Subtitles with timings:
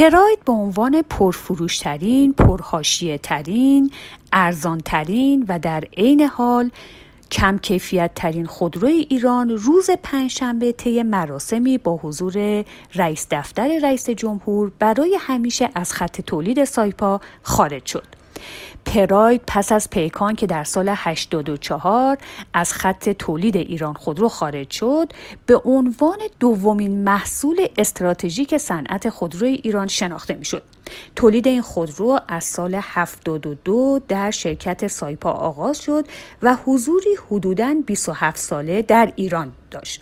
[0.00, 3.90] پراید به عنوان پرفروشترین، پرهاشیه ترین،
[4.32, 6.70] ارزان ترین و در عین حال
[7.30, 14.72] کم کیفیت ترین خودروی ایران روز پنجشنبه طی مراسمی با حضور رئیس دفتر رئیس جمهور
[14.78, 18.19] برای همیشه از خط تولید سایپا خارج شد.
[18.84, 22.18] پراید پس از پیکان که در سال 84
[22.54, 25.12] از خط تولید ایران خودرو خارج شد
[25.46, 30.62] به عنوان دومین محصول استراتژیک صنعت خودروی ایران شناخته می‌شد.
[31.16, 36.06] تولید این خودرو از سال 72 در شرکت سایپا آغاز شد
[36.42, 40.00] و حضوری حدوداً 27 ساله در ایران داشت.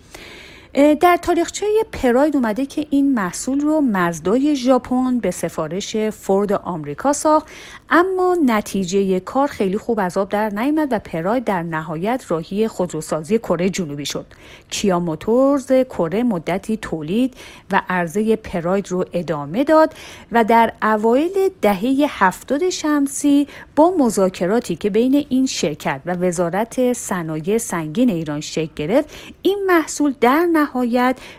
[0.74, 7.46] در تاریخچه پراید اومده که این محصول رو مزدای ژاپن به سفارش فورد آمریکا ساخت
[7.90, 13.38] اما نتیجه کار خیلی خوب از آب در نیامد و پراید در نهایت راهی خودروسازی
[13.38, 14.26] کره جنوبی شد.
[14.70, 17.34] کیا موتورز کره مدتی تولید
[17.70, 19.94] و عرضه پراید رو ادامه داد
[20.32, 27.58] و در اوایل دهه هفتاد شمسی با مذاکراتی که بین این شرکت و وزارت صنایع
[27.58, 29.08] سنگین ایران شکل گرفت
[29.42, 30.67] این محصول در نهایت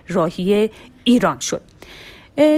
[0.07, 0.69] راهی
[1.03, 1.61] ایران شد.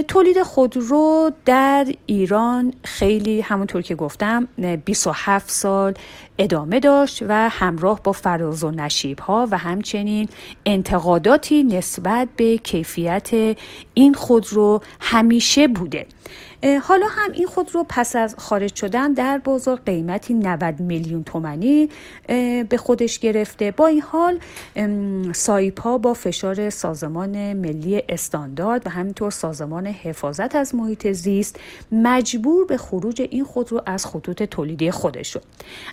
[0.08, 4.48] تولید خودرو در ایران خیلی همونطور که گفتم
[4.84, 5.94] 27 سال
[6.38, 10.28] ادامه داشت و همراه با فراز و نشیب ها و همچنین
[10.66, 13.30] انتقاداتی نسبت به کیفیت
[13.94, 16.06] این خودرو همیشه بوده.
[16.82, 21.88] حالا هم این خود رو پس از خارج شدن در بازار قیمتی 90 میلیون تومنی
[22.68, 23.70] به خودش گرفته.
[23.70, 24.38] با این حال
[25.32, 31.60] سایپا با فشار سازمان ملی استاندارد و همینطور سازمان حفاظت از محیط زیست
[31.92, 35.42] مجبور به خروج این خود رو از خطوط تولیدی خودش شد.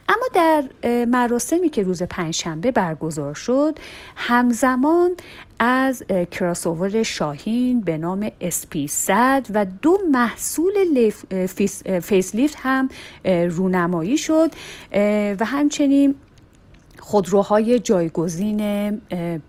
[0.09, 0.63] اما در
[1.05, 3.79] مراسمی که روز پنجشنبه برگزار شد
[4.15, 5.11] همزمان
[5.59, 11.11] از کراسوور شاهین به نام SP صد و دو محصول
[12.01, 12.89] facelift هم
[13.25, 14.51] رونمایی شد
[15.39, 16.15] و همچنین
[17.09, 18.61] خودروهای جایگزین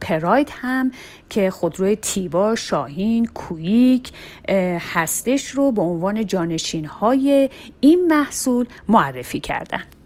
[0.00, 0.92] پراید هم
[1.30, 4.12] که خودروی تیبا شاهین کویک
[4.92, 7.50] هستش رو به عنوان جانشین های
[7.80, 9.82] این محصول معرفی کردن.